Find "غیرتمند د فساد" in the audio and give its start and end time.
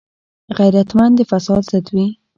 0.57-1.63